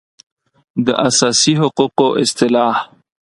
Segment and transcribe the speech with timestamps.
[0.85, 2.75] د اساسي حقوقو اصطلاح